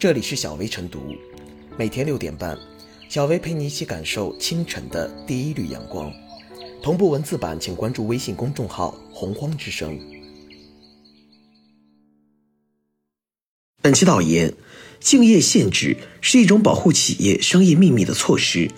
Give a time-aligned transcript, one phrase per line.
[0.00, 1.14] 这里是小薇晨读，
[1.76, 2.58] 每天六点半，
[3.10, 6.10] 小薇陪你一起感受清晨的第一缕阳光。
[6.82, 10.00] 同步文字版，请关注微信公众号“洪荒之声”。
[13.82, 14.54] 本期导言：
[15.00, 18.70] 竞业限制是一种保护企业商业秘密的措施，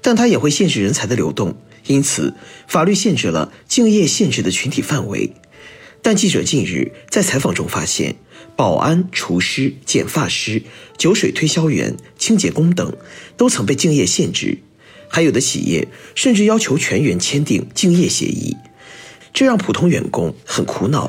[0.00, 1.56] 但它也会限制人才的流动。
[1.88, 2.34] 因此，
[2.68, 5.32] 法律限制了竞业限制的群体范围。
[6.00, 8.14] 但记者近日在采访中发现，
[8.58, 10.60] 保安、厨师、剪发师、
[10.96, 12.92] 酒水推销员、清洁工等
[13.36, 14.58] 都曾被竞业限制，
[15.06, 18.56] 还有的企业甚至要求全员签订竞业协议，
[19.32, 21.08] 这让普通员工很苦恼。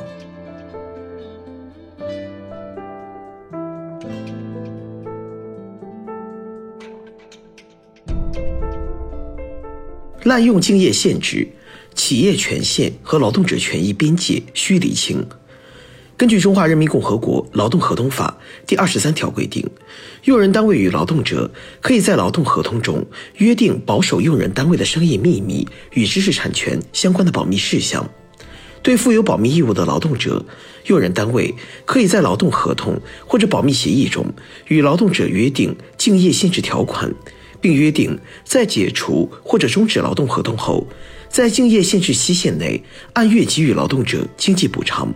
[10.21, 11.47] 滥用竞业限制，
[11.95, 15.25] 企业权限和劳动者权益边界需理清。
[16.19, 18.37] 根据《中华人民共和国劳动合同法》
[18.67, 19.65] 第二十三条规定，
[20.25, 23.05] 用人单位与劳动者可以在劳动合同中
[23.37, 28.05] 约定保守用人单位的商业秘密与知识产权相关的保密事项。
[28.83, 30.45] 对负有保密义务的劳动者，
[30.87, 34.25] 用人单位可以在劳动合同或者保密协议中
[34.67, 37.09] 与劳动者约定竞业限制条款。
[37.61, 40.85] 并约定，在解除或者终止劳动合同后，
[41.29, 42.83] 在竞业限制期限内
[43.13, 45.13] 按月给予劳动者经济补偿。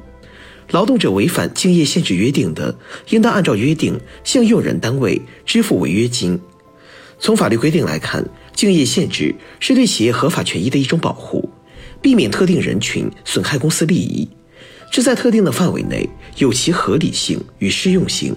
[0.73, 2.75] 劳动者违反竞业限制约定的，
[3.09, 6.37] 应当按照约定向用人单位支付违约金。
[7.19, 11.47] 从法律规定来看，竞业限制是对企业合法权益的一种保护，
[12.01, 14.27] 避免特定人群损害公司利益。
[14.91, 18.35] 这在特定的范围内有其合理性与适用性。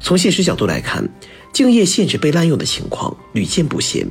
[0.00, 1.08] 从现实角度来看。
[1.50, 4.06] 竞业限制被滥用的情况屡见不鲜，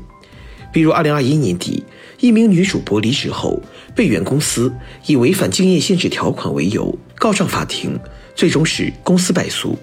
[0.74, 1.84] 比如2021年底，
[2.20, 3.62] 一名女主播离职后，
[3.96, 4.74] 被原公司
[5.06, 7.98] 以违反竞业限制条款为由告上法庭，
[8.36, 9.78] 最终使公司败诉。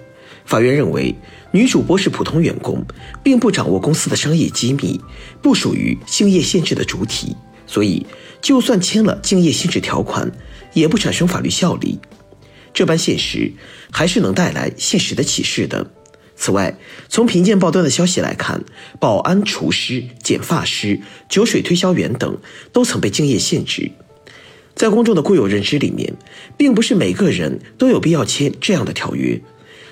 [0.45, 1.15] 法院认为，
[1.51, 2.85] 女主播是普通员工，
[3.23, 4.99] 并不掌握公司的商业机密，
[5.41, 8.05] 不属于竞业限制的主体，所以
[8.41, 10.29] 就算签了竞业限制条款，
[10.73, 11.97] 也不产生法律效力。
[12.73, 13.51] 这般现实，
[13.89, 15.89] 还是能带来现实的启示的。
[16.35, 18.63] 此外，从贫贱报端的消息来看，
[18.99, 22.37] 保安、厨师、剪发师、酒水推销员等
[22.71, 23.91] 都曾被竞业限制。
[24.75, 26.13] 在公众的固有认知里面，
[26.57, 29.39] 并不是每个人都有必要签这样的条约。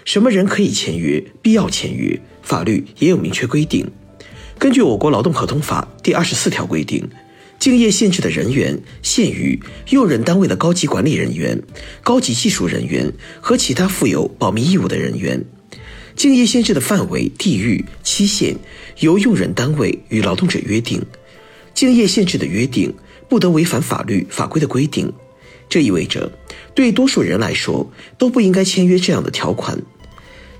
[0.04, 3.90] 什么人可以签约、必要签约，法律也有明确规定。
[4.60, 7.10] 根据我国劳动合同法第二十四条规定，
[7.58, 9.58] 竞业限制的人员限于
[9.92, 11.64] 用人单位的高级管理人员、
[12.04, 15.46] 高级技术人员和其他负有保密义务的人员。
[16.16, 18.56] 竞业限制的范围、地域、期限
[19.00, 21.02] 由用人单位与劳动者约定。
[21.74, 22.94] 竞业限制的约定
[23.28, 25.12] 不得违反法律法规的规定。
[25.68, 26.32] 这意味着，
[26.76, 29.82] 对多数人来说都不应该签约这样的条款。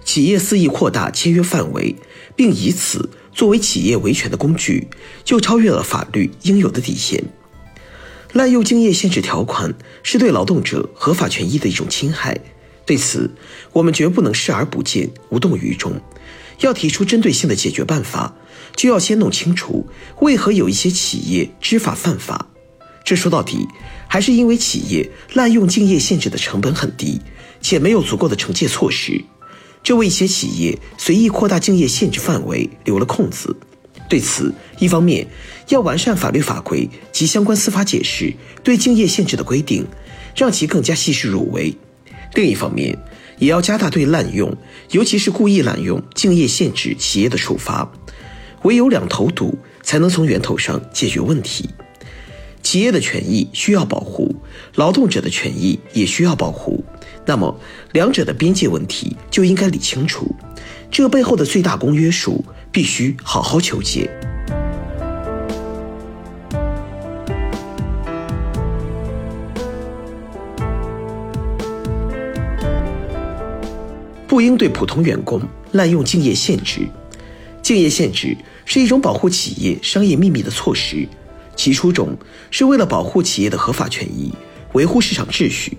[0.04, 1.96] 企业肆意扩大签约范围，
[2.36, 4.88] 并以此作为企业维权的工具，
[5.24, 7.24] 就超越了法律应有的底线。
[8.34, 12.40] 滥用竞业限制条款是对劳动者合法权益的一种侵害。
[12.86, 13.32] 对此，
[13.72, 15.94] 我们绝不能视而不见、无动于衷。
[16.60, 18.36] 要提出针对性的解决办法，
[18.76, 19.88] 就要先弄清楚
[20.22, 22.48] 为何有一些企业知法犯法。
[23.04, 23.68] 这说到底，
[24.08, 27.20] 还是因为企业滥用竞业限制的成本很低，
[27.60, 29.22] 且没有足够的惩戒措施，
[29.82, 33.56] 这为一些企业随意扩大竞业限制范围留了空子。
[34.08, 35.28] 对此，一方面
[35.70, 38.34] 要完善法律法规及相关司法解释
[38.64, 39.86] 对竞业限制的规定，
[40.36, 41.76] 让其更加细致入微。
[42.36, 42.98] 另一方面，
[43.38, 44.56] 也要加大对滥用，
[44.92, 47.92] 尤其是故意滥用竞业限制企业的处罚。
[48.64, 51.70] 唯有两头堵，才能从源头上解决问题。
[52.62, 54.34] 企业的权益需要保护，
[54.76, 56.84] 劳动者的权益也需要保护。
[57.26, 57.60] 那么，
[57.92, 60.34] 两者的边界问题就应该理清楚。
[60.90, 64.10] 这背后的最大公约数，必须好好求解。
[74.34, 75.40] 不应对普通员工
[75.74, 76.88] 滥用竞业限制。
[77.62, 78.36] 竞业限制
[78.66, 81.08] 是一种保护企业商业秘密的措施，
[81.56, 82.18] 其初衷
[82.50, 84.34] 是为了保护企业的合法权益，
[84.74, 85.78] 维护市场秩序，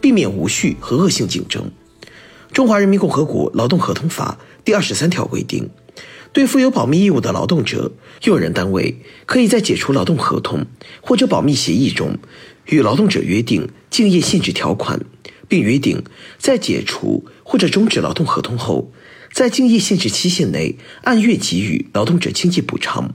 [0.00, 1.64] 避免无序和恶性竞争。
[2.52, 5.68] 《中华人民共和国劳动合同法》第二十三条规定，
[6.32, 7.90] 对负有保密义务的劳动者，
[8.22, 10.64] 用人单位可以在解除劳动合同
[11.00, 12.16] 或者保密协议中，
[12.66, 15.00] 与劳动者约定竞业限制条款。
[15.48, 16.02] 并约定，
[16.38, 18.92] 在解除或者终止劳动合同后，
[19.32, 23.14] 在竞业限制期限内按月给予劳动者经济补偿。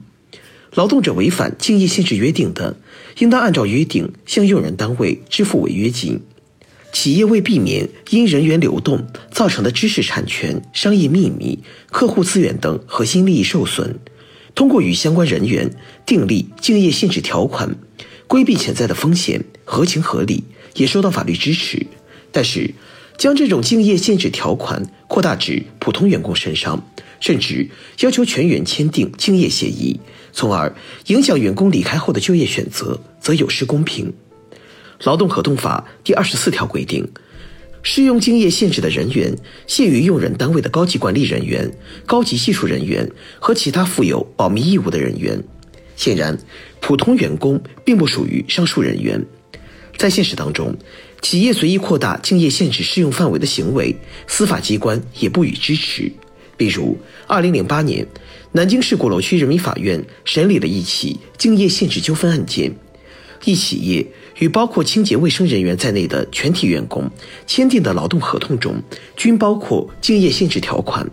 [0.74, 2.78] 劳动者违反竞业限制约定的，
[3.18, 6.20] 应当按照约定向用人单位支付违约金。
[6.92, 11.58] 企业为避免因人员流动造成的知识产权、商业秘密、
[11.90, 13.98] 客户资源等核心利益受损，
[14.54, 15.74] 通过与相关人员
[16.04, 17.74] 订立竞业限制条款，
[18.26, 20.44] 规避潜在的风险，合情合理，
[20.74, 21.86] 也受到法律支持。
[22.32, 22.74] 但是，
[23.18, 26.82] 将这种竞业限制条款扩大至普通员工身上，
[27.20, 27.68] 甚至
[28.00, 30.00] 要求全员签订竞业协议，
[30.32, 30.74] 从而
[31.06, 34.12] 影响员工离开后的就业选择，则有失公平。
[35.04, 37.06] 劳动合同法第二十四条规定，
[37.82, 39.36] 适用竞业限制的人员
[39.66, 41.70] 限于用人单位的高级管理人员、
[42.06, 43.08] 高级技术人员
[43.38, 45.42] 和其他负有保密义务的人员。
[45.96, 46.36] 显然，
[46.80, 49.24] 普通员工并不属于上述人员。
[49.98, 50.74] 在现实当中，
[51.22, 53.96] 企业随意扩大竞业限制适用范围的行为，
[54.26, 56.12] 司法机关也不予支持。
[56.56, 56.98] 比如，
[57.28, 58.06] 二零零八年，
[58.50, 62.74] 南京市鼓楼区人民法院审理了一起竞业限制纠纷案件，
[63.44, 64.06] 一企业。
[64.38, 67.08] 与包括清洁卫生人员在内的全体员工
[67.46, 68.82] 签订的劳动合同中，
[69.14, 71.08] 均包括竞业限制条款。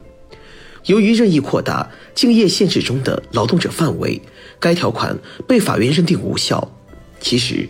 [0.86, 4.20] 由于任意扩大竞业限制中的劳动者范围，
[4.60, 6.72] 该条款被法院认定无效。
[7.20, 7.70] 其实，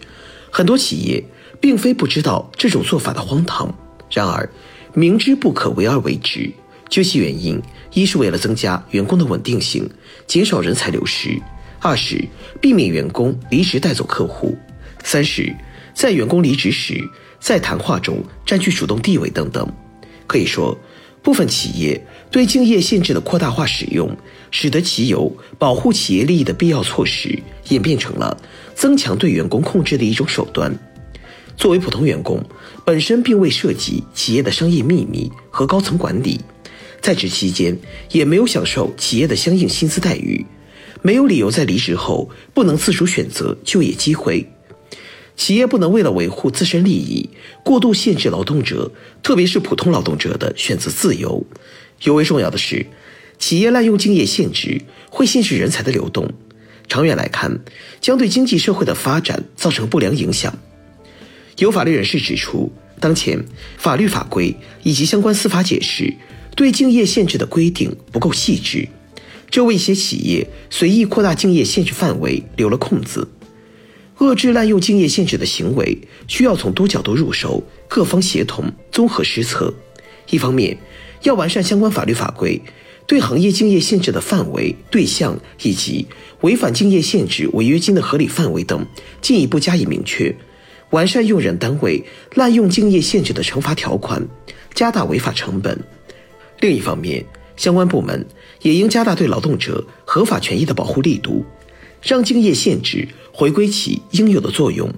[0.52, 1.24] 很多企业
[1.60, 3.74] 并非不知道这种做法的荒唐，
[4.10, 4.50] 然而
[4.94, 6.52] 明知不可为而为之。
[6.90, 7.62] 究其原因，
[7.94, 9.88] 一是为了增加员工的稳定性，
[10.26, 11.40] 减少人才流失；
[11.80, 12.28] 二是
[12.60, 14.58] 避免员工离职带走客户。
[15.04, 15.56] 三是，
[15.94, 17.00] 在员工离职时，
[17.40, 19.72] 在谈话中占据主动地位等等。
[20.26, 20.78] 可以说，
[21.22, 22.02] 部分企业
[22.32, 24.10] 对竞业限制的扩大化使用，
[24.52, 27.38] 使得其由保护企业利益的必要措施，
[27.70, 28.38] 演变成了
[28.74, 30.74] 增强对员工控制的一种手段。
[31.58, 32.42] 作为普通员工，
[32.86, 36.40] 本身并未涉及企业的商业秘密和高层管理，
[37.02, 37.78] 在职期间
[38.12, 40.46] 也没有享受企业的相应薪资待遇，
[41.02, 44.50] 没有理由在离职后不能自主选择就业机会。
[45.40, 47.30] 企业不能为了维护自身利益，
[47.64, 48.92] 过度限制劳动者，
[49.24, 51.46] 特别是普通劳动者的选择自由。
[52.04, 52.86] 尤为重要的是，
[53.38, 56.30] 企业滥用竞业限制，会限制人才的流动，
[56.90, 57.62] 长远来看，
[58.02, 60.54] 将对经济社会的发展造成不良影响。
[61.58, 62.70] 有法律人士指出，
[63.00, 63.46] 当前
[63.78, 64.54] 法律法规
[64.84, 66.14] 以及相关司法解释
[66.54, 68.90] 对竞业限制的规定不够细致，
[69.50, 73.26] 这为一些企业随意扩大竞业限制范围留了空子。
[74.20, 79.74] 遏制滥用竞业限制的行为，需要从多角度入手，各方协同，综合施策。
[80.30, 80.78] 一方面，
[81.24, 82.62] 要完善相关法律法规，
[83.08, 86.06] 对行业竞业限制的范围、对象以及
[86.42, 88.86] 违反竞业限制违约金的合理范围等
[89.22, 90.36] 进一步加以明确，
[90.90, 92.04] 完善用人单位
[92.36, 94.28] 滥用竞业限制的惩罚条款，
[94.74, 95.82] 加大违法成本。
[96.60, 97.24] 另一方面，
[97.56, 98.26] 相关部门
[98.64, 101.46] 也应加大对劳动者合法权益的保护力度，
[102.02, 103.08] 让竞业限制。
[103.32, 104.92] 回归其应有的作用，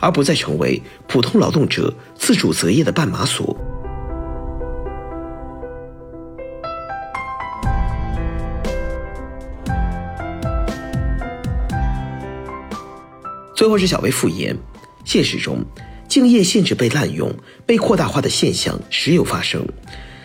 [0.00, 3.56] 而不再成为普通劳动者自主择业的绊马索。
[13.54, 14.58] 最后是小薇复言，
[15.04, 15.64] 现实中，
[16.08, 17.32] 竞业限制被滥用、
[17.64, 19.64] 被扩大化的现象时有发生，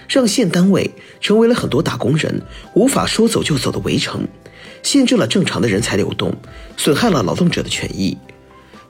[0.08, 0.90] 让县单位
[1.22, 2.42] 成为了很多打工人
[2.74, 4.28] 无法说走就走的围城。
[4.84, 6.36] 限制了正常的人才流动，
[6.78, 8.18] 损害了劳动者的权益。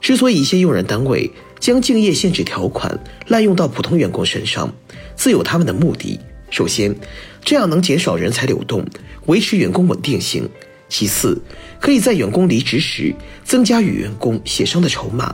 [0.00, 4.72] 之所以一些用人单位将竞业限制条款滥用到普通员工身上，
[5.14, 6.18] 自有他们的目的。
[6.50, 6.96] 首先，
[7.44, 8.84] 这样能减少人才流动，
[9.26, 10.44] 维持员工稳定性；
[10.88, 11.40] 其次，
[11.78, 15.32] 可以在员工离职时增加与员工协商的筹码；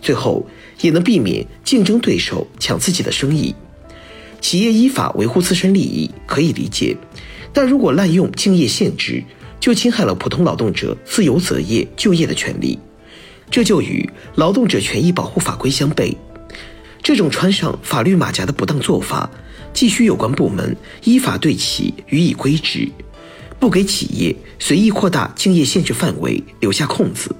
[0.00, 0.46] 最后，
[0.80, 3.54] 也能避免竞争对手抢自己的生意。
[4.40, 6.96] 企业依法维护自身利益可以理解，
[7.52, 9.22] 但如果滥用竞业限制，
[9.64, 12.78] 就侵害了普通劳动者自由择业、就业的权利，
[13.50, 16.14] 这就与劳动者权益保护法规相悖。
[17.02, 19.30] 这种穿上法律马甲的不当做法，
[19.72, 22.86] 既需有关部门依法对其予以规制，
[23.58, 27.34] 不给企业随意扩大竞业限制范围留下空子。